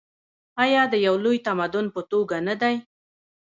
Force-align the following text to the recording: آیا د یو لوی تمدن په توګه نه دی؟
آیا 0.63 0.83
د 0.89 0.95
یو 1.05 1.15
لوی 1.23 1.37
تمدن 1.47 1.85
په 1.95 2.01
توګه 2.11 2.37
نه 2.47 2.55
دی؟ 2.61 2.75